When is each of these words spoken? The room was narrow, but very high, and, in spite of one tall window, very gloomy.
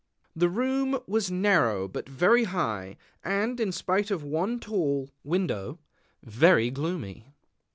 The 0.35 0.49
room 0.49 0.99
was 1.05 1.29
narrow, 1.29 1.87
but 1.87 2.09
very 2.09 2.45
high, 2.45 2.97
and, 3.23 3.59
in 3.59 3.71
spite 3.71 4.09
of 4.09 4.23
one 4.23 4.59
tall 4.59 5.11
window, 5.23 5.77
very 6.23 6.71
gloomy. 6.71 7.27